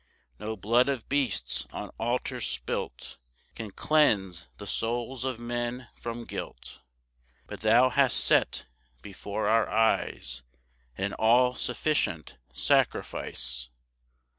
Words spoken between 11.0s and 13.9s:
all sufficient sacrifice.